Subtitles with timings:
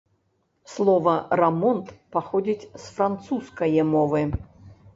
[0.75, 4.27] Слова „рамонт“ паходзіць з францускае мовы.